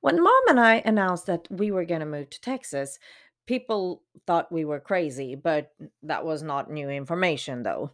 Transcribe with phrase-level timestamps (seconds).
[0.00, 2.98] When mom and I announced that we were going to move to Texas,
[3.46, 7.90] people thought we were crazy, but that was not new information though.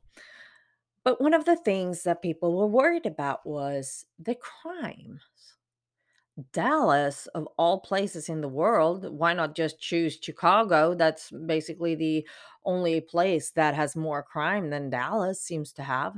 [1.02, 5.20] But one of the things that people were worried about was the crime.
[6.52, 10.95] Dallas, of all places in the world, why not just choose Chicago?
[10.95, 12.27] That's basically the
[12.64, 16.16] only place that has more crime than Dallas seems to have.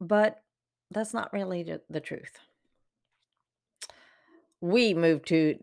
[0.00, 0.42] But
[0.90, 2.38] that's not really the truth.
[4.66, 5.60] We moved to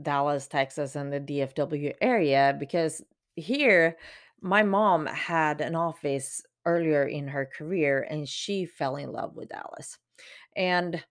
[0.00, 3.02] Dallas, Texas, and the DFW area because
[3.34, 3.98] here
[4.40, 9.50] my mom had an office earlier in her career and she fell in love with
[9.50, 9.98] Dallas.
[10.56, 11.04] And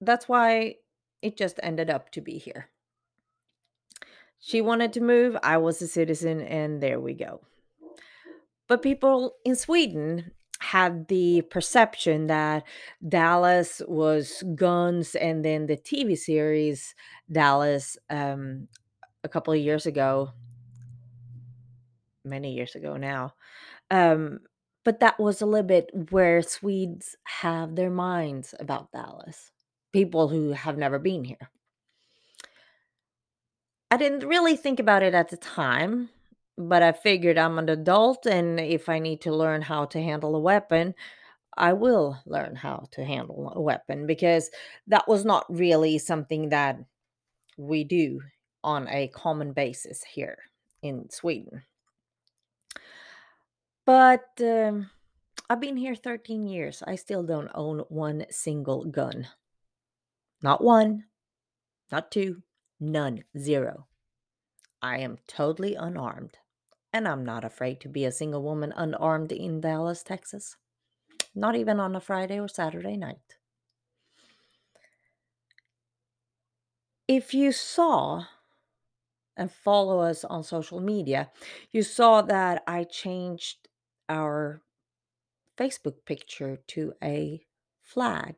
[0.00, 0.76] that's why
[1.20, 2.70] it just ended up to be here.
[4.38, 7.42] She wanted to move, I was a citizen, and there we go.
[8.68, 10.30] But people in Sweden
[10.64, 12.64] had the perception that
[13.06, 16.94] Dallas was guns, and then the TV series
[17.30, 18.68] Dallas um,
[19.22, 20.30] a couple of years ago,
[22.24, 23.34] many years ago now.
[23.90, 24.40] Um,
[24.84, 29.52] but that was a little bit where Swedes have their minds about Dallas,
[29.92, 31.50] people who have never been here.
[33.90, 36.08] I didn't really think about it at the time,
[36.56, 40.36] but I figured I'm an adult, and if I need to learn how to handle
[40.36, 40.94] a weapon,
[41.56, 44.50] I will learn how to handle a weapon because
[44.88, 46.78] that was not really something that
[47.56, 48.20] we do
[48.62, 50.38] on a common basis here
[50.82, 51.62] in Sweden.
[53.86, 54.90] But um,
[55.48, 56.82] I've been here 13 years.
[56.86, 59.28] I still don't own one single gun.
[60.42, 61.04] Not one,
[61.92, 62.42] not two,
[62.80, 63.86] none, zero.
[64.82, 66.36] I am totally unarmed,
[66.94, 70.56] and I'm not afraid to be a single woman unarmed in Dallas, Texas.
[71.34, 73.36] Not even on a Friday or Saturday night.
[77.08, 78.26] If you saw
[79.36, 81.32] and follow us on social media,
[81.72, 83.68] you saw that I changed
[84.08, 84.62] our
[85.58, 87.44] Facebook picture to a
[87.82, 88.36] flag.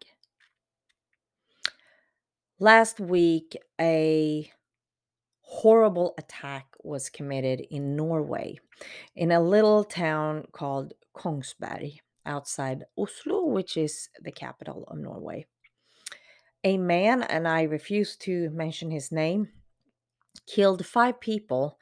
[2.58, 4.50] Last week, a
[5.42, 8.58] horrible attack was committed in Norway
[9.14, 15.46] in a little town called Kongsberg outside Oslo, which is the capital of Norway.
[16.64, 19.48] A man, and I refuse to mention his name,
[20.46, 21.78] killed five people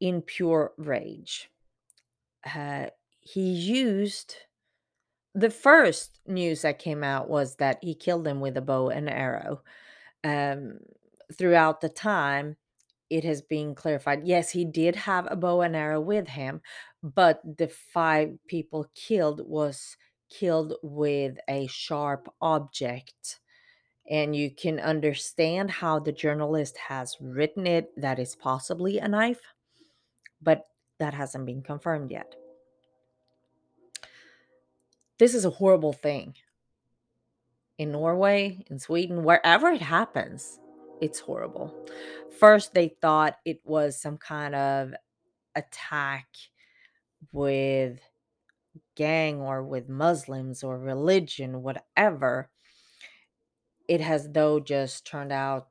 [0.00, 1.50] in pure rage.
[2.44, 2.86] Uh,
[3.20, 4.36] he used
[5.34, 9.08] the first news that came out was that he killed them with a bow and
[9.08, 9.62] arrow.
[10.24, 10.78] Um,
[11.32, 12.56] throughout the time,
[13.10, 16.60] it has been clarified yes, he did have a bow and arrow with him,
[17.02, 19.96] but the five people killed was
[20.30, 23.40] killed with a sharp object.
[24.10, 29.40] And you can understand how the journalist has written it that is possibly a knife,
[30.40, 30.66] but
[30.98, 32.34] that hasn't been confirmed yet.
[35.18, 36.34] This is a horrible thing.
[37.76, 40.58] In Norway, in Sweden, wherever it happens,
[41.00, 41.74] it's horrible.
[42.38, 44.94] First, they thought it was some kind of
[45.56, 46.28] attack
[47.32, 48.00] with
[48.96, 52.50] gang or with Muslims or religion, whatever.
[53.88, 55.70] It has, though, just turned out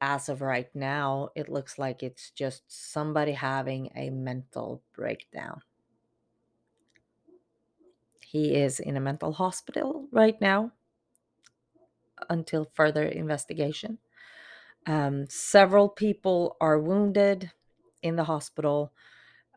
[0.00, 5.62] as of right now, it looks like it's just somebody having a mental breakdown.
[8.24, 10.72] He is in a mental hospital right now
[12.28, 13.98] until further investigation.
[14.86, 17.50] Um, several people are wounded
[18.02, 18.92] in the hospital.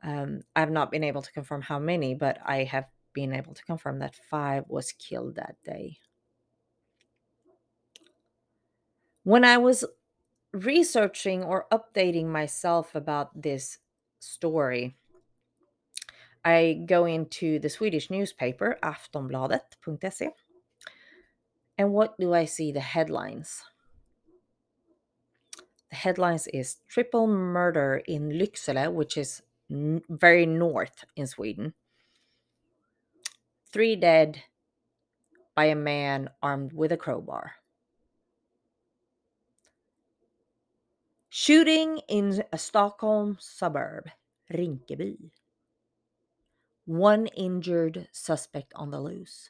[0.04, 3.64] Um, I've not been able to confirm how many, but I have been able to
[3.64, 5.98] confirm that five was killed that day.
[9.24, 9.86] When I was
[10.52, 13.80] researching or updating myself about this
[14.20, 14.98] story,
[16.44, 20.30] I go into the Swedish newspaper aftonbladet.se.
[21.78, 22.72] And what do I see?
[22.72, 23.64] The headlines.
[25.94, 31.74] Headlines is triple murder in Lycksele, which is n- very north in Sweden.
[33.72, 34.44] Three dead
[35.56, 37.56] by a man armed with a crowbar.
[41.30, 44.10] Shooting in a Stockholm suburb,
[44.52, 45.32] Rinkeby.
[46.86, 49.50] One injured suspect on the loose.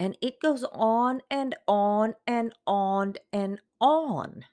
[0.00, 4.46] And it goes on and on and on and on.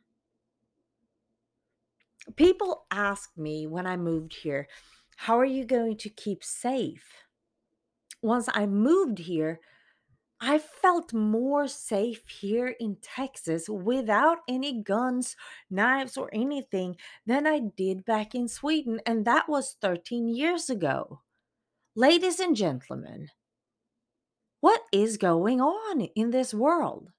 [2.36, 4.68] People ask me when I moved here,
[5.16, 7.24] how are you going to keep safe?
[8.22, 9.62] Once I moved here,
[10.42, 15.36] I felt more safe here in Texas without any guns,
[15.70, 21.22] knives, or anything than I did back in Sweden, and that was 13 years ago.
[21.96, 23.30] Ladies and gentlemen,
[24.59, 27.12] what is going on in this world?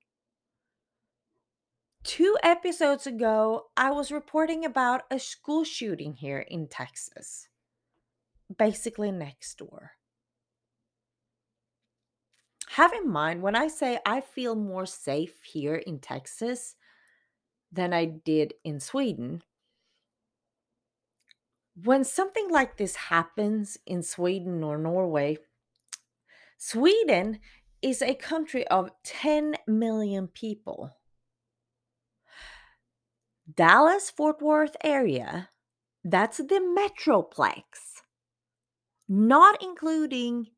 [2.04, 7.48] Two episodes ago, I was reporting about a school shooting here in Texas,
[8.56, 9.92] basically next door
[12.78, 16.76] have in mind when I say I feel more safe here in Texas
[17.72, 19.42] than I did in Sweden.
[21.74, 25.38] When something like this happens in Sweden or Norway,
[26.58, 27.38] Sweden
[27.80, 30.90] is a country of 10 million people.
[33.54, 35.50] Dallas Fort Worth area,
[36.04, 38.02] that's the metroplex,
[39.08, 40.48] not including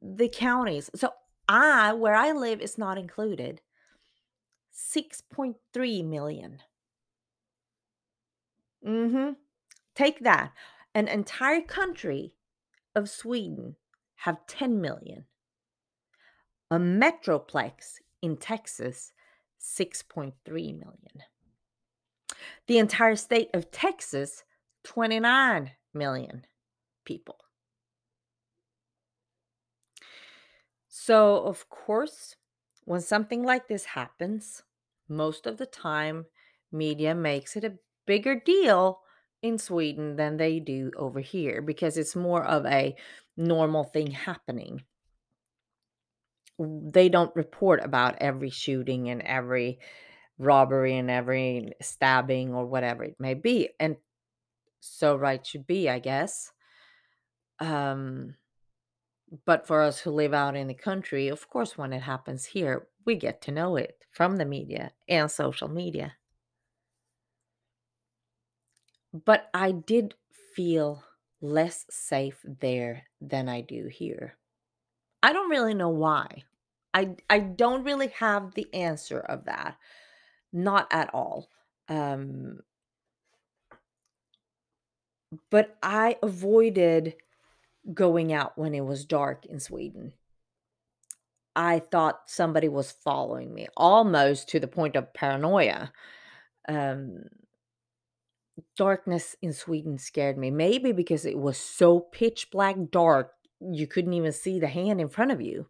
[0.00, 0.88] the counties.
[0.94, 1.10] So
[1.48, 3.60] I, where I live, is not included.
[4.72, 6.58] 6.3 million.
[8.86, 9.32] Mm-hmm.
[9.94, 10.52] Take that.
[10.94, 12.32] An entire country
[12.94, 13.76] of Sweden
[14.20, 15.24] have 10 million.
[16.70, 19.12] A metroplex in Texas,
[19.60, 21.24] 6.3 million.
[22.66, 24.44] The entire state of Texas,
[24.84, 26.44] 29 million
[27.04, 27.36] people.
[30.88, 32.36] So, of course,
[32.84, 34.62] when something like this happens,
[35.08, 36.26] most of the time
[36.70, 39.00] media makes it a bigger deal
[39.42, 42.96] in Sweden than they do over here because it's more of a
[43.36, 44.84] normal thing happening.
[46.58, 49.80] They don't report about every shooting and every
[50.38, 53.70] robbery and every stabbing or whatever it may be.
[53.80, 53.96] And
[54.80, 56.52] so right should be, I guess.
[57.58, 58.36] Um
[59.44, 62.88] but for us who live out in the country, of course, when it happens here,
[63.04, 66.16] we get to know it from the media and social media.
[69.12, 70.14] But I did
[70.54, 71.04] feel
[71.40, 74.36] less safe there than I do here.
[75.22, 76.44] I don't really know why.
[76.94, 79.76] I I don't really have the answer of that.
[80.52, 81.48] Not at all.
[81.88, 82.60] Um
[85.50, 87.14] but I avoided
[87.94, 90.12] going out when it was dark in Sweden.
[91.54, 95.92] I thought somebody was following me, almost to the point of paranoia.
[96.68, 97.24] Um,
[98.76, 104.14] darkness in Sweden scared me, maybe because it was so pitch black dark, you couldn't
[104.14, 105.66] even see the hand in front of you.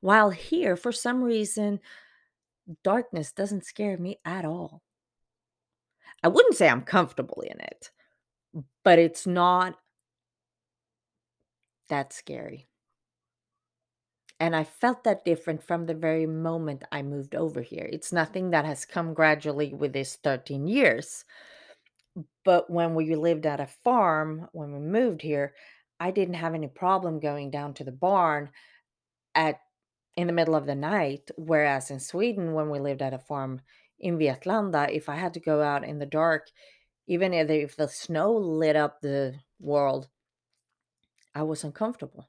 [0.00, 1.80] While here, for some reason,
[2.82, 4.82] darkness doesn't scare me at all.
[6.22, 7.90] I wouldn't say I'm comfortable in it,
[8.84, 9.76] but it's not
[11.88, 12.68] that scary.
[14.38, 17.88] And I felt that different from the very moment I moved over here.
[17.92, 21.26] It's nothing that has come gradually with this 13 years.
[22.44, 25.54] But when we lived at a farm, when we moved here,
[25.98, 28.50] I didn't have any problem going down to the barn
[29.34, 29.60] at
[30.16, 31.30] in the middle of the night.
[31.36, 33.60] Whereas in Sweden, when we lived at a farm
[33.98, 36.48] in Vetlanda, if I had to go out in the dark,
[37.06, 40.08] even if the, if the snow lit up the world,
[41.34, 42.28] I was uncomfortable.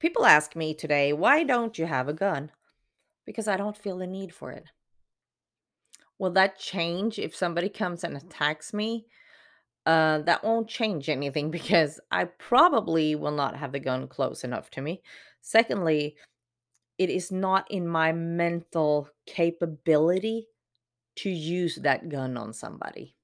[0.00, 2.50] People ask me today, why don't you have a gun?
[3.24, 4.64] Because I don't feel the need for it.
[6.24, 9.04] Will that change if somebody comes and attacks me?
[9.84, 14.70] Uh, that won't change anything because I probably will not have the gun close enough
[14.70, 15.02] to me.
[15.42, 16.16] Secondly,
[16.96, 20.48] it is not in my mental capability
[21.16, 23.14] to use that gun on somebody.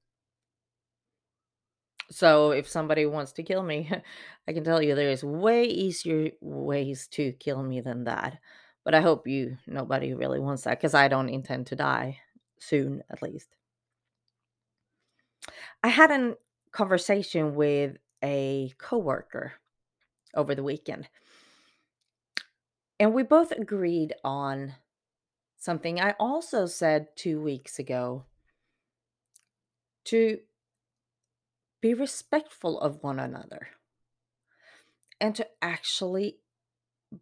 [2.10, 3.90] So if somebody wants to kill me,
[4.46, 8.40] I can tell you there is way easier ways to kill me than that.
[8.84, 12.18] But I hope you nobody really wants that because I don't intend to die
[12.60, 13.56] soon, at least.
[15.82, 16.36] I had a
[16.70, 19.54] conversation with a coworker
[20.34, 21.08] over the weekend.
[23.00, 24.74] And we both agreed on
[25.56, 28.24] something I also said 2 weeks ago
[30.04, 30.40] to
[31.80, 33.68] be respectful of one another
[35.18, 36.38] and to actually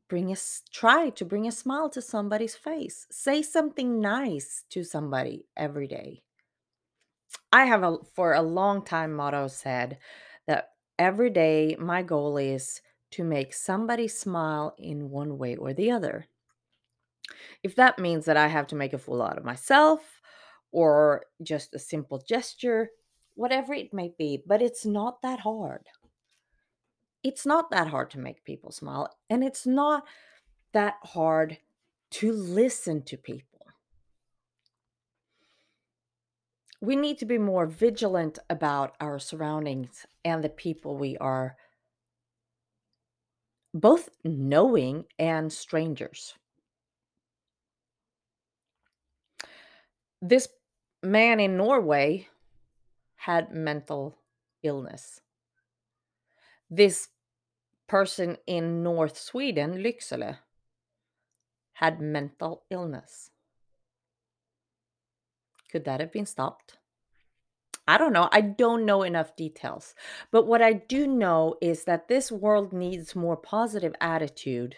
[0.08, 3.06] bring us try to bring a smile to somebody's face.
[3.10, 6.22] Say something nice to somebody every day.
[7.52, 9.98] I have a for a long time motto said
[10.46, 12.80] that every day my goal is
[13.12, 16.26] to make somebody smile in one way or the other.
[17.62, 20.20] If that means that i have to make a fool out of myself
[20.72, 22.90] or just a simple gesture
[23.38, 25.86] whatever it may be, but it's not that hard.
[27.22, 30.04] It's not that hard to make people smile, and it's not
[30.72, 31.58] that hard
[32.10, 33.66] to listen to people.
[36.80, 41.56] We need to be more vigilant about our surroundings and the people we are
[43.74, 46.34] both knowing and strangers.
[50.22, 50.48] This
[51.02, 52.28] man in Norway
[53.16, 54.16] had mental
[54.62, 55.20] illness.
[56.70, 57.08] This
[57.86, 60.38] person in North Sweden, Lycksele,
[61.74, 63.30] had mental illness.
[65.70, 66.78] Could that have been stopped?
[67.86, 68.28] I don't know.
[68.32, 69.94] I don't know enough details.
[70.30, 74.76] But what I do know is that this world needs more positive attitude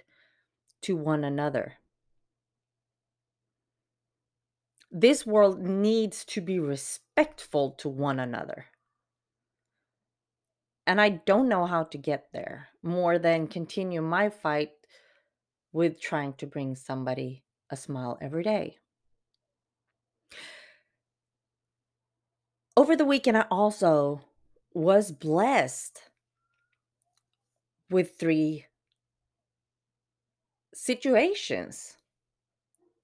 [0.82, 1.74] to one another.
[4.92, 8.66] This world needs to be respectful to one another.
[10.90, 14.72] And I don't know how to get there more than continue my fight
[15.72, 18.76] with trying to bring somebody a smile every day.
[22.76, 24.22] Over the weekend, I also
[24.74, 26.02] was blessed
[27.88, 28.66] with three
[30.74, 31.98] situations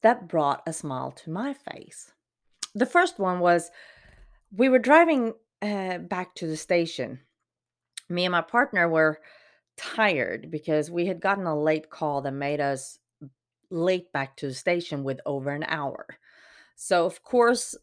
[0.03, 2.11] that brought a smile to my face.
[2.75, 3.71] The first one was
[4.51, 7.21] we were driving uh, back to the station.
[8.09, 9.21] Me and my partner were
[9.77, 12.99] tired because we had gotten a late call that made us
[13.71, 16.07] late back to the station with over an hour.
[16.77, 17.75] So, of course,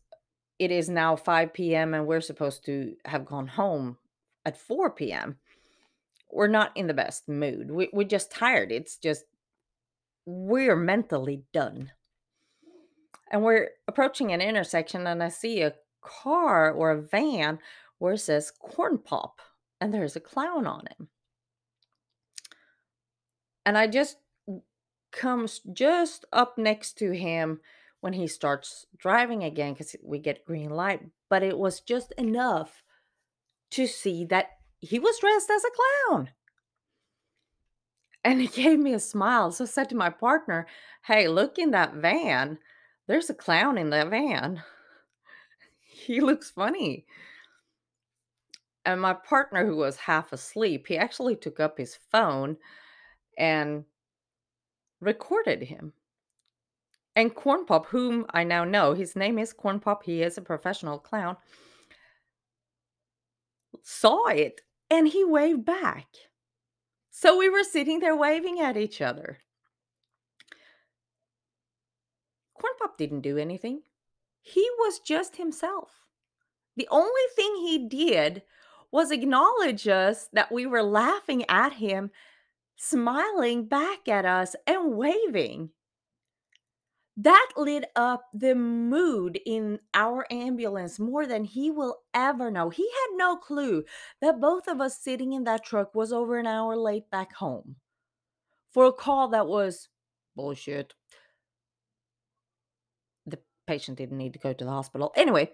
[0.60, 1.94] it is now 5 p.m.
[1.94, 3.98] and we're supposed to have gone home
[4.46, 5.38] at 4 p.m.
[6.32, 7.70] We're not in the best mood.
[7.70, 8.72] We, we're just tired.
[8.72, 9.26] It's just,
[10.26, 11.92] we're mentally done.
[13.32, 17.60] And we're approaching an intersection, and I see a car or a van
[17.98, 19.42] where it says corn pop,
[19.84, 21.10] and there's a clown on him.
[23.66, 24.16] And I just
[25.12, 27.60] comes just up next to him
[28.00, 31.02] when he starts driving again because we get green light.
[31.30, 32.82] But it was just enough
[33.72, 36.30] to see that he was dressed as a clown.
[38.24, 39.52] And he gave me a smile.
[39.52, 40.66] So I said to my partner,
[41.08, 42.58] Hey, look in that van.
[43.08, 44.64] There's a clown in that van.
[45.86, 47.06] he looks funny.
[48.86, 52.58] And my partner, who was half asleep, he actually took up his phone
[53.38, 53.86] and
[55.00, 55.94] recorded him.
[57.16, 60.42] And Corn Pop, whom I now know, his name is Corn Pop, he is a
[60.42, 61.38] professional clown,
[63.84, 66.08] saw it and he waved back.
[67.12, 69.40] So we were sitting there waving at each other.
[72.56, 73.82] Corn Pop didn't do anything.
[74.42, 75.92] He was just himself.
[76.76, 78.42] The only thing he did
[78.94, 82.12] was acknowledge us that we were laughing at him,
[82.78, 85.72] smiling back at us, and waving.
[87.18, 92.70] That lit up the mood in our ambulance more than he will ever know.
[92.70, 93.84] He had no clue
[94.22, 97.78] that both of us sitting in that truck was over an hour late back home
[98.72, 99.90] for a call that was
[100.36, 100.94] bullshit.
[103.26, 105.12] The patient didn't need to go to the hospital.
[105.16, 105.52] Anyway,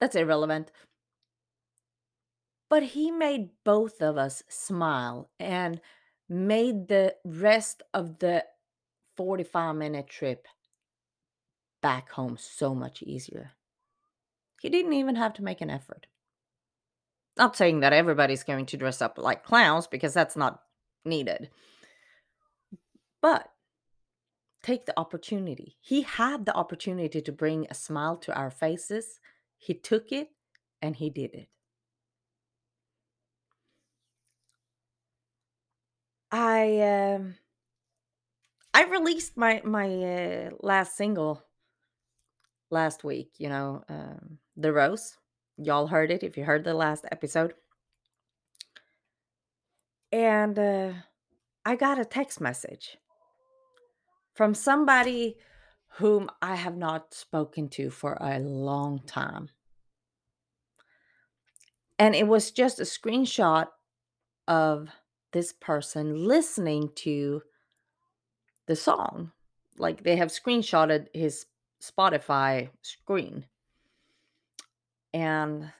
[0.00, 0.70] that's irrelevant.
[2.68, 5.80] But he made both of us smile and
[6.28, 8.44] made the rest of the
[9.16, 10.48] 45 minute trip
[11.80, 13.52] back home so much easier.
[14.60, 16.06] He didn't even have to make an effort.
[17.36, 20.62] Not saying that everybody's going to dress up like clowns because that's not
[21.04, 21.50] needed.
[23.20, 23.50] But
[24.62, 25.76] take the opportunity.
[25.80, 29.20] He had the opportunity to bring a smile to our faces.
[29.58, 30.30] He took it
[30.80, 31.48] and he did it.
[36.34, 37.36] I um
[38.74, 41.44] I released my my uh, last single
[42.72, 45.16] last week, you know, um, The Rose.
[45.56, 47.54] Y'all heard it if you heard the last episode.
[50.10, 50.92] And uh,
[51.64, 52.98] I got a text message
[54.34, 55.36] from somebody
[55.98, 59.50] whom I have not spoken to for a long time.
[61.96, 63.68] And it was just a screenshot
[64.48, 64.88] of
[65.34, 67.42] this person listening to
[68.66, 69.32] the song.
[69.76, 71.46] Like they have screenshotted his
[71.82, 73.44] Spotify screen.
[75.12, 75.70] And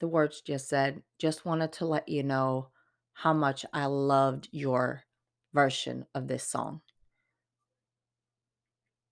[0.00, 2.68] the words just said, just wanted to let you know
[3.12, 5.04] how much I loved your
[5.54, 6.80] version of this song.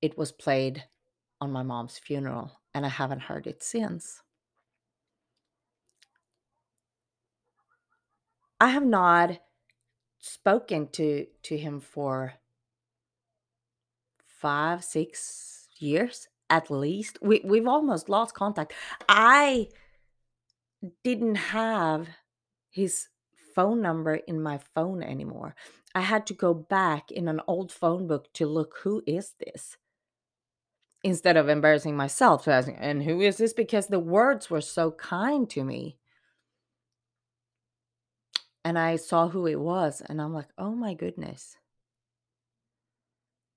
[0.03, 0.85] It was played
[1.41, 4.21] on my mom's funeral, and I haven't heard it since.
[8.65, 9.41] I have not
[10.21, 12.33] spoken to to him for
[14.41, 17.19] 5, 6 years at least.
[17.21, 18.73] We we've almost lost contact.
[19.07, 19.69] I
[21.03, 22.09] didn't have
[22.71, 23.09] his
[23.55, 25.55] phone number in my phone anymore.
[25.95, 29.77] I had to go back in an old phone book to look, "Who is this?"
[31.03, 35.65] Instead of embarrassing myself, "And who is this?" Because the words were so kind to
[35.65, 35.99] me.
[38.65, 41.57] And I saw who it was, and I'm like, "Oh my goodness."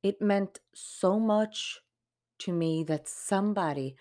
[0.01, 1.81] It meant so much
[2.39, 3.95] to me that somebody,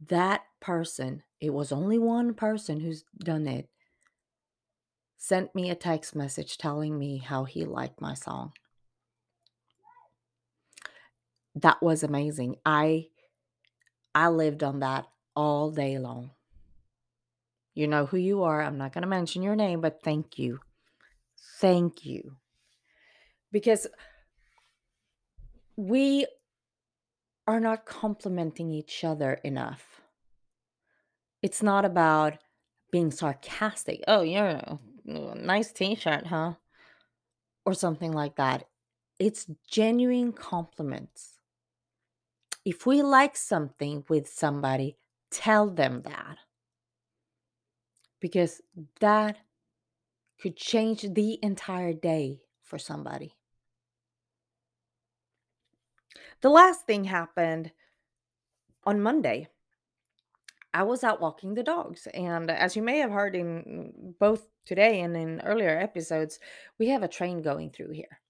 [0.00, 3.70] that person, it was only one person who's done it,
[5.16, 8.52] sent me a text message telling me how he liked my song.
[11.56, 12.56] That was amazing.
[12.64, 13.08] I
[14.14, 16.32] I lived on that all day long.
[17.74, 18.62] You know who you are.
[18.62, 20.60] I'm not going to mention your name, but thank you.
[21.60, 22.36] Thank you.
[23.50, 23.86] Because
[25.76, 26.26] we
[27.46, 30.00] are not complimenting each other enough.
[31.42, 32.38] It's not about
[32.90, 34.02] being sarcastic.
[34.06, 36.54] Oh, yeah, nice t shirt, huh?
[37.66, 38.68] Or something like that.
[39.18, 41.38] It's genuine compliments.
[42.64, 44.96] If we like something with somebody,
[45.30, 46.38] tell them that.
[48.24, 48.62] Because
[49.00, 49.36] that
[50.40, 53.36] could change the entire day for somebody.
[56.40, 57.70] The last thing happened
[58.84, 59.48] on Monday.
[60.72, 65.02] I was out walking the dogs, and as you may have heard in both today
[65.02, 66.38] and in earlier episodes,
[66.78, 68.20] we have a train going through here.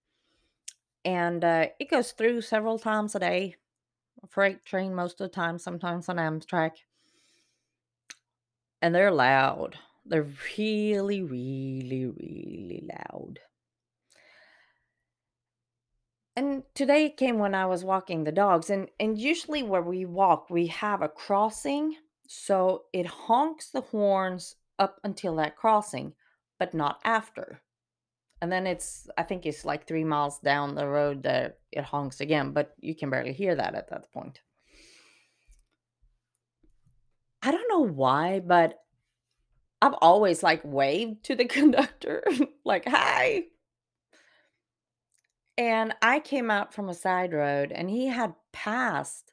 [1.05, 3.55] And uh, it goes through several times a day.
[4.25, 6.73] A freight train most of the time, sometimes on Amtrak.
[8.85, 9.79] And they're loud.
[10.05, 13.41] They're really, really, really loud.
[16.37, 20.51] And today came when I was walking the dogs, and and usually where we walk,
[20.51, 21.97] we have a crossing,
[22.29, 26.13] so it honks the horns up until that crossing,
[26.59, 27.63] but not after.
[28.43, 32.21] And then it's I think it's like 3 miles down the road that it honks
[32.21, 34.41] again, but you can barely hear that at that point.
[37.45, 38.81] I don't know why, but
[39.83, 42.25] I've always like waved to the conductor
[42.65, 43.45] like, "Hi."
[45.57, 49.33] And I came out from a side road and he had passed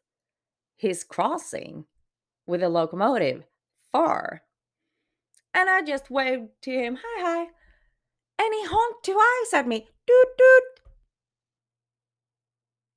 [0.77, 1.85] his crossing
[2.45, 3.45] with a locomotive
[3.91, 4.43] far.
[5.53, 7.41] And I just waved to him, hi, hi.
[8.39, 10.63] And he honked twice at me, doot, doot.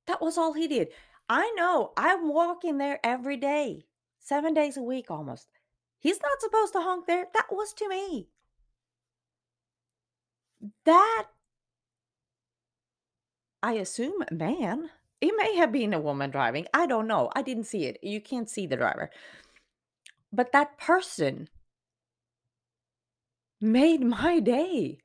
[0.07, 0.89] That was all he did.
[1.27, 3.85] I know I'm walking there every day,
[4.25, 5.47] seven days a week almost.
[5.99, 7.27] He's not supposed to honk there.
[7.33, 8.27] That was to me.
[10.85, 11.27] That
[13.61, 14.89] I assume man.
[15.21, 16.65] It may have been a woman driving.
[16.73, 17.31] I don't know.
[17.35, 17.97] I didn't see it.
[18.03, 19.09] You can't see the driver.
[20.31, 21.47] But that person
[23.61, 24.99] made my day.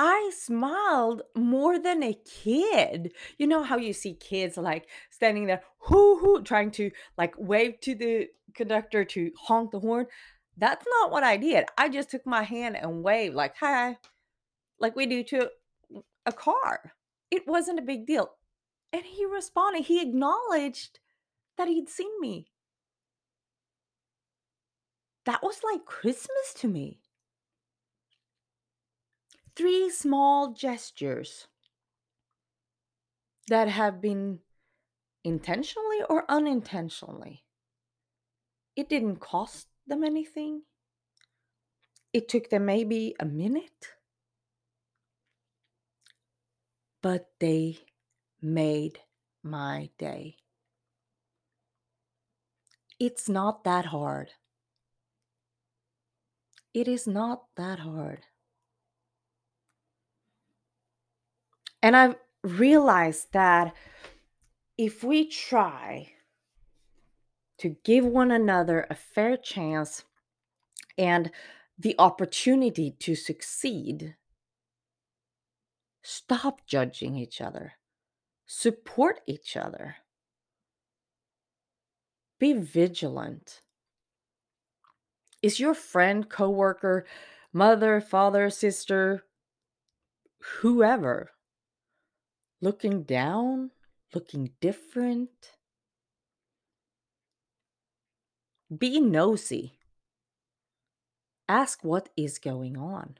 [0.00, 3.12] I smiled more than a kid.
[3.36, 7.80] You know how you see kids like standing there, hoo hoo, trying to like wave
[7.80, 10.06] to the conductor to honk the horn?
[10.56, 11.64] That's not what I did.
[11.76, 13.96] I just took my hand and waved, like, hi,
[14.78, 15.50] like we do to
[16.24, 16.92] a car.
[17.32, 18.30] It wasn't a big deal.
[18.92, 21.00] And he responded, he acknowledged
[21.56, 22.52] that he'd seen me.
[25.26, 27.00] That was like Christmas to me.
[29.58, 31.48] Three small gestures
[33.48, 34.38] that have been
[35.24, 37.44] intentionally or unintentionally.
[38.76, 40.62] It didn't cost them anything.
[42.12, 43.98] It took them maybe a minute
[47.02, 47.78] but they
[48.42, 49.00] made
[49.42, 50.36] my day.
[52.98, 54.32] It's not that hard.
[56.74, 58.26] It is not that hard.
[61.82, 63.74] And I've realized that
[64.76, 66.12] if we try
[67.58, 70.04] to give one another a fair chance
[70.96, 71.30] and
[71.78, 74.16] the opportunity to succeed,
[76.10, 77.74] Stop judging each other.
[78.46, 79.96] Support each other.
[82.38, 83.60] Be vigilant.
[85.42, 87.04] Is your friend, coworker,
[87.52, 89.24] mother, father, sister,
[90.60, 91.32] whoever
[92.60, 93.70] looking down,
[94.14, 95.30] looking different?
[98.76, 99.78] Be nosy.
[101.48, 103.16] Ask what is going on.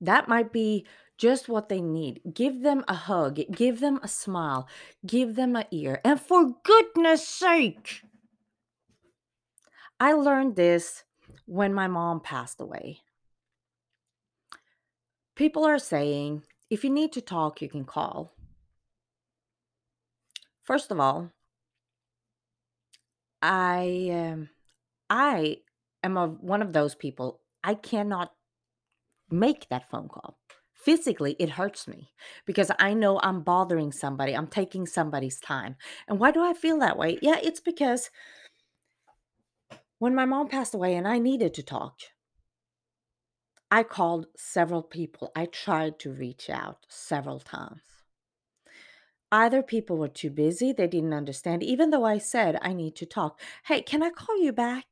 [0.00, 0.86] That might be
[1.18, 2.20] just what they need.
[2.32, 4.66] Give them a hug, give them a smile,
[5.06, 6.00] give them an ear.
[6.04, 8.02] And for goodness sake,
[9.98, 11.04] I learned this
[11.44, 13.00] when my mom passed away.
[15.34, 18.32] People are saying if you need to talk, you can call.
[20.62, 21.32] First of all,
[23.42, 24.50] I um,
[25.08, 25.56] I
[26.04, 27.40] am a, one of those people.
[27.64, 28.32] I cannot
[29.30, 30.38] make that phone call.
[30.74, 32.12] Physically, it hurts me
[32.46, 34.34] because I know I'm bothering somebody.
[34.34, 35.76] I'm taking somebody's time.
[36.08, 37.18] And why do I feel that way?
[37.20, 38.10] Yeah, it's because
[39.98, 41.98] when my mom passed away and I needed to talk,
[43.70, 45.30] I called several people.
[45.36, 47.82] I tried to reach out several times.
[49.32, 53.06] Either people were too busy, they didn't understand, even though I said I need to
[53.06, 53.40] talk.
[53.66, 54.86] Hey, can I call you back?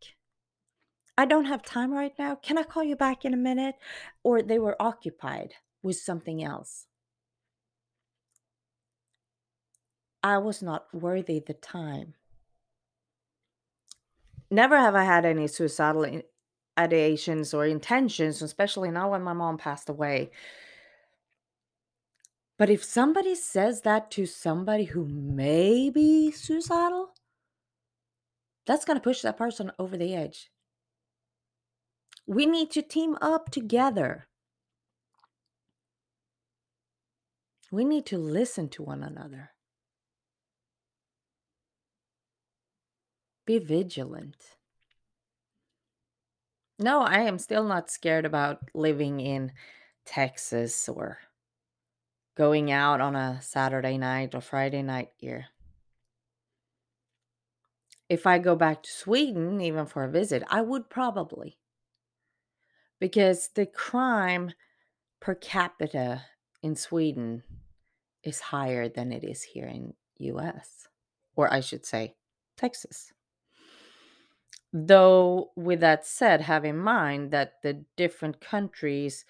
[1.17, 2.37] I don't have time right now.
[2.37, 3.75] Can I call you back in a minute?
[4.23, 6.87] Or they were occupied with something else.
[10.23, 12.15] I was not worthy the time.
[14.51, 16.23] Never have I had any suicidal
[16.79, 20.31] ideations or intentions, especially now when my mom passed away.
[22.57, 27.15] But if somebody says that to somebody who may be suicidal,
[28.67, 30.51] that's going to push that person over the edge.
[32.27, 34.29] We need to team up together.
[37.71, 39.51] We need to listen to one another.
[43.47, 44.58] Be vigilant.
[46.79, 49.53] No, I am still not scared about living in
[50.05, 51.19] Texas or
[52.37, 55.47] going out on a Saturday night or Friday night here.
[58.09, 61.59] If I go back to Sweden, even for a visit, I would probably.
[63.01, 64.53] Because the crime
[65.21, 66.23] per capita
[66.63, 67.43] in Sweden
[68.23, 70.89] is higher than it is here in US
[71.39, 72.17] or I should say
[72.57, 73.13] Texas.
[74.73, 79.25] Though with that said have in mind that the different countries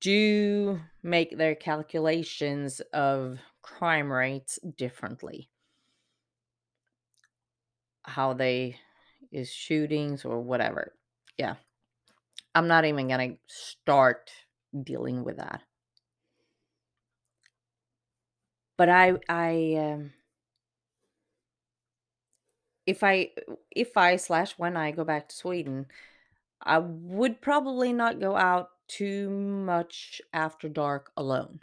[0.00, 5.50] do make their calculations of crime rates differently.
[8.04, 8.78] How they
[9.32, 10.96] is shootings or whatever.
[11.36, 11.56] Yeah.
[12.54, 14.30] I'm not even going to start
[14.82, 15.62] dealing with that.
[18.78, 20.12] But I I um
[22.86, 23.30] if I
[23.70, 25.86] if I slash when I go back to Sweden,
[26.62, 31.60] I would probably not go out too much after dark alone.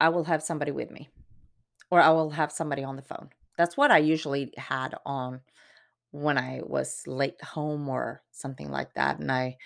[0.00, 1.08] I will have somebody with me,
[1.90, 3.30] or I will have somebody on the phone.
[3.56, 5.40] That's what I usually had on
[6.10, 9.56] when I was late home or something like that, and I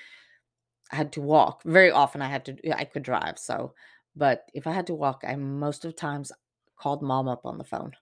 [0.90, 1.62] had to walk.
[1.64, 3.74] Very often I had to I could drive, so
[4.14, 6.32] but if I had to walk, I most of the times
[6.76, 7.92] called mom up on the phone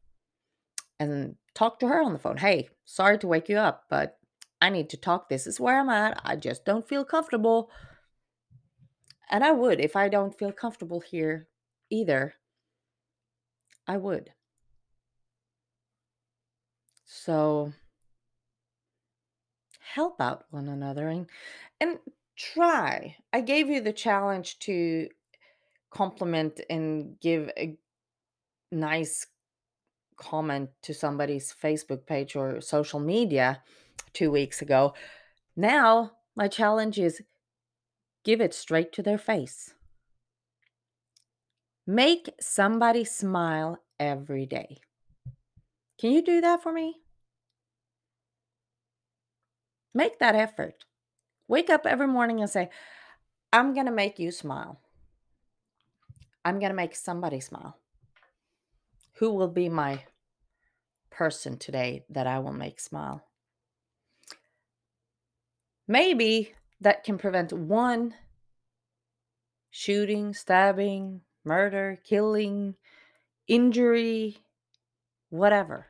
[1.01, 2.39] and talked to her on the phone.
[2.39, 4.19] Hey, sorry to wake you up, but
[4.61, 5.29] I need to talk.
[5.29, 6.21] This is where I'm at.
[6.25, 7.71] I just don't feel comfortable.
[9.31, 11.49] And I would if I don't feel comfortable here
[11.91, 12.35] either.
[13.87, 14.31] I would.
[17.05, 17.73] So
[19.95, 21.27] help out one another and
[21.81, 21.99] and
[22.37, 23.17] try.
[23.33, 25.09] I gave you the challenge to
[25.91, 27.77] compliment and give a
[28.71, 29.27] nice
[30.21, 33.63] comment to somebody's Facebook page or social media
[34.13, 34.95] 2 weeks ago.
[35.57, 37.23] Now, my challenge is
[38.25, 39.75] give it straight to their face.
[41.87, 44.79] Make somebody smile every day.
[45.99, 47.01] Can you do that for me?
[49.93, 50.85] Make that effort.
[51.49, 52.71] Wake up every morning and say,
[53.53, 54.81] I'm going to make you smile.
[56.45, 57.77] I'm going to make somebody smile.
[59.15, 60.05] Who will be my
[61.11, 63.25] person today that I will make smile?
[65.87, 68.15] Maybe that can prevent one
[69.71, 72.75] shooting, stabbing, murder, killing,
[73.47, 74.39] injury,
[75.31, 75.87] whatever.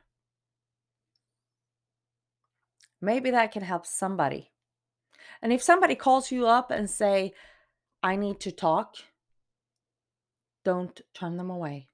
[3.01, 4.51] Maybe that can help somebody.
[5.41, 7.33] And if somebody calls you up and say,
[8.03, 8.95] I need to talk,
[10.63, 11.87] don't turn them away.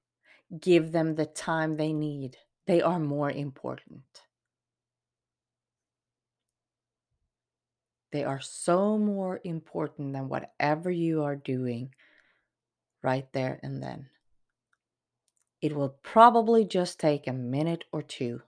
[0.60, 2.36] Give them the time they need.
[2.68, 4.02] They are more important.
[8.12, 11.94] They are so more important than whatever you are doing
[13.02, 14.10] right there and then.
[15.62, 18.42] It will probably just take a minute or two.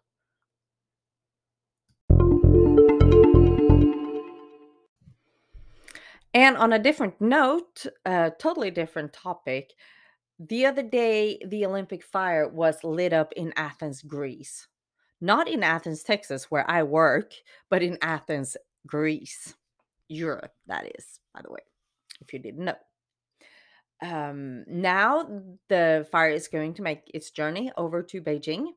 [6.35, 9.72] And on a different note, a totally different topic,
[10.40, 14.66] the other day the Olympic fire was lit up in Athens, Greece.
[15.20, 17.35] Not in Athens, Texas, where I work,
[17.68, 19.55] but in Athens, Greece.
[20.09, 21.61] Europe, that is, by the way,
[22.22, 22.74] if you didn't know.
[24.03, 25.29] Um, now
[25.68, 28.68] the fire is going to make its journey over to Beijing,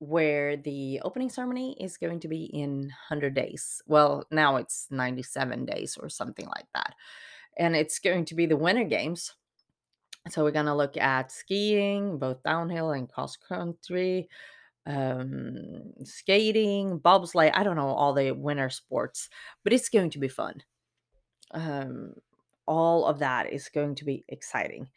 [0.00, 3.80] where the opening ceremony is going to be in 100 days.
[3.86, 6.94] Well, now it's 97 days or something like that.
[7.56, 9.32] And it's going to be the Winter Games.
[10.28, 14.28] So we're going to look at skiing, both downhill and cross country,
[14.86, 17.52] um, skating, bobsleigh.
[17.54, 19.28] I don't know all the winter sports,
[19.64, 20.62] but it's going to be fun.
[21.52, 22.14] Um,
[22.66, 24.88] all of that is going to be exciting.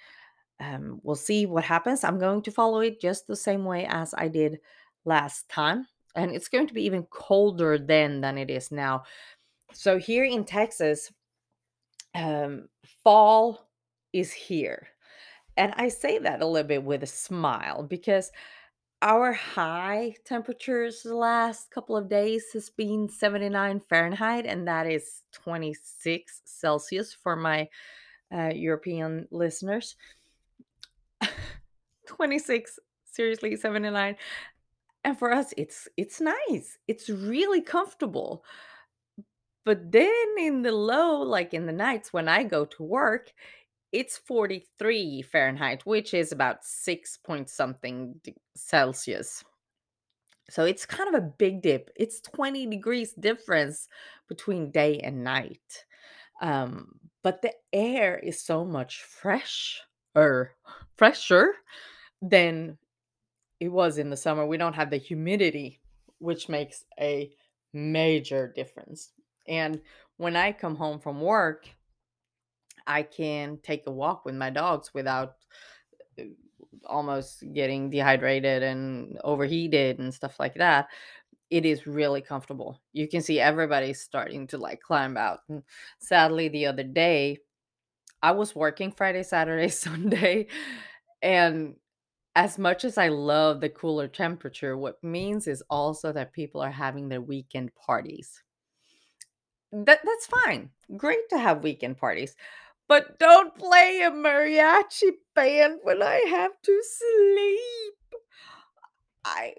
[0.59, 2.03] Um, we'll see what happens.
[2.03, 4.59] I'm going to follow it just the same way as I did
[5.05, 5.87] last time.
[6.15, 9.03] And it's going to be even colder then than it is now.
[9.73, 11.11] So here in Texas,
[12.13, 12.69] um,
[13.03, 13.67] fall
[14.13, 14.87] is here.
[15.57, 18.31] And I say that a little bit with a smile because
[19.01, 25.23] our high temperatures the last couple of days has been 79 Fahrenheit, and that is
[25.33, 27.67] 26 Celsius for my
[28.33, 29.95] uh, European listeners.
[32.07, 34.15] 26, seriously, 79.
[35.03, 36.77] And for us, it's it's nice.
[36.87, 38.45] It's really comfortable.
[39.65, 43.33] But then in the low, like in the nights when I go to work,
[43.93, 48.19] it's 43 Fahrenheit, which is about six point something
[48.55, 49.43] Celsius.
[50.49, 51.91] So it's kind of a big dip.
[51.95, 53.87] It's 20 degrees difference
[54.27, 55.85] between day and night.
[56.41, 60.51] Um, but the air is so much fresher,
[60.97, 61.53] fresher
[62.21, 62.77] than
[63.59, 64.45] it was in the summer.
[64.45, 65.79] We don't have the humidity,
[66.17, 67.31] which makes a
[67.73, 69.11] major difference.
[69.47, 69.79] And
[70.17, 71.69] when I come home from work,
[72.87, 75.35] I can take a walk with my dogs without
[76.19, 76.23] uh,
[76.85, 80.87] almost getting dehydrated and overheated and stuff like that.
[81.49, 82.81] It is really comfortable.
[82.93, 85.39] You can see everybody starting to like climb out.
[85.49, 85.63] And
[85.99, 87.39] sadly, the other day,
[88.21, 90.47] I was working Friday, Saturday, Sunday,
[91.21, 91.75] and
[92.35, 96.71] as much as I love the cooler temperature, what means is also that people are
[96.71, 98.41] having their weekend parties.
[99.71, 100.69] That that's fine.
[100.97, 102.35] Great to have weekend parties.
[102.93, 108.21] But don't play a mariachi band when I have to sleep.
[109.25, 109.55] I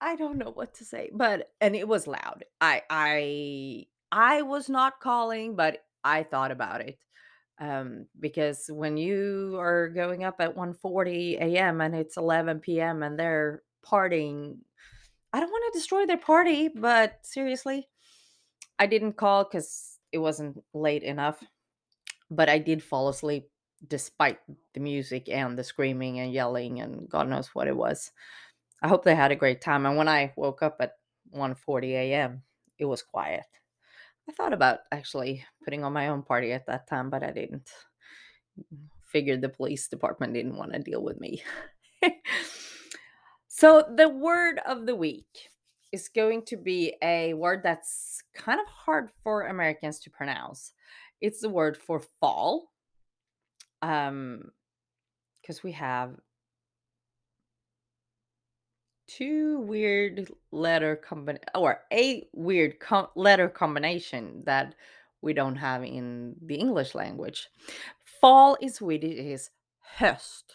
[0.00, 2.44] I don't know what to say, but and it was loud.
[2.60, 6.96] I I I was not calling, but I thought about it.
[7.58, 11.80] Um, because when you are going up at 1:40 a.m.
[11.80, 13.02] and it's 11 p.m.
[13.02, 14.58] and they're partying,
[15.32, 17.88] I don't want to destroy their party, but seriously,
[18.78, 21.42] I didn't call because it wasn't late enough.
[22.34, 23.50] But I did fall asleep
[23.86, 24.38] despite
[24.72, 28.10] the music and the screaming and yelling and God knows what it was.
[28.82, 29.86] I hope they had a great time.
[29.86, 30.92] And when I woke up at
[31.34, 32.42] 1:40 a.m.,
[32.78, 33.46] it was quiet.
[34.28, 37.70] I thought about actually putting on my own party at that time, but I didn't.
[39.06, 41.42] Figured the police department didn't want to deal with me.
[43.48, 45.50] so, the word of the week
[45.92, 50.72] is going to be a word that's kind of hard for Americans to pronounce.
[51.26, 52.70] It's the word for fall.
[53.80, 54.50] Um
[55.40, 56.10] because we have
[59.06, 64.74] two weird letter combin or a weird com- letter combination that
[65.20, 67.48] we don't have in the English language.
[68.20, 69.50] Fall is Swedish is
[69.98, 70.46] höst.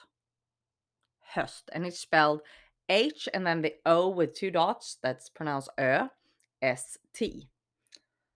[1.36, 2.42] Höst and it's spelled
[2.90, 6.10] H and then the O with two dots that's pronounced Ö
[6.62, 7.50] S T.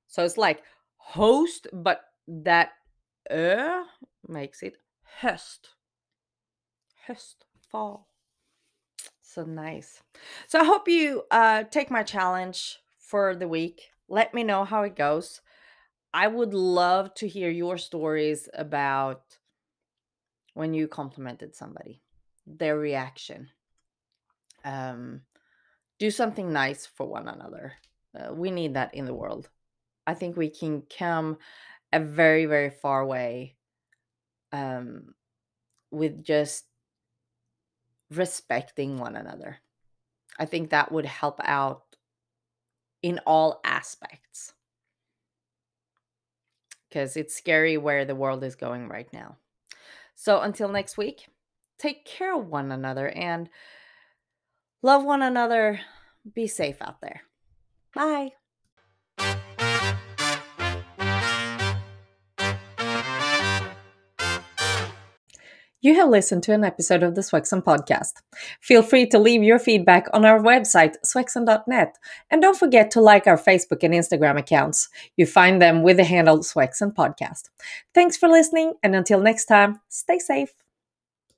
[0.07, 0.63] So it's like
[0.97, 2.71] host but that
[3.31, 3.83] Ö
[4.27, 4.77] makes it
[5.21, 5.75] höst.
[7.07, 8.07] Höst, fall.
[9.21, 10.01] So nice.
[10.47, 13.89] So I hope you uh, take my challenge for the week.
[14.07, 15.41] Let me know how it goes.
[16.13, 19.23] I would love to hear your stories about
[20.53, 22.01] when you complimented somebody,
[22.45, 23.49] their reaction.
[24.63, 25.21] Um,
[25.97, 27.73] do something nice for one another.
[28.15, 29.49] Uh, we need that in the world.
[30.05, 31.37] I think we can come
[31.93, 33.55] a very, very far way
[34.51, 35.13] um,
[35.91, 36.65] with just
[38.09, 39.57] respecting one another.
[40.39, 41.83] I think that would help out
[43.01, 44.53] in all aspects.
[46.89, 49.37] Because it's scary where the world is going right now.
[50.15, 51.27] So until next week,
[51.77, 53.49] take care of one another and
[54.81, 55.79] love one another.
[56.33, 57.21] Be safe out there.
[57.93, 58.33] Bye.
[65.83, 68.13] You have listened to an episode of the Swexon podcast.
[68.61, 71.97] Feel free to leave your feedback on our website, swexon.net,
[72.31, 74.87] and don't forget to like our Facebook and Instagram accounts.
[75.17, 77.49] You find them with the handle Swexon Podcast.
[77.93, 80.53] Thanks for listening, and until next time, stay safe.